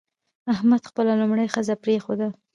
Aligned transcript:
احمد 0.53 0.81
خپله 0.89 1.13
لومړۍ 1.21 1.47
ښځه 1.53 1.75
پرېښوده. 1.83 2.27